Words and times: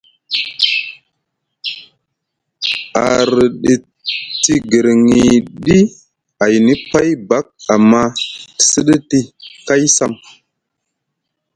A 3.03 3.03
rɗiti 3.35 4.53
guirŋiɗi 4.69 5.77
ayni 6.43 6.73
pay 6.91 7.09
bak 7.29 7.45
amma 7.73 8.01
te 8.55 8.63
sɗiti 8.73 9.19
kay 9.67 9.83
sam. 9.97 10.11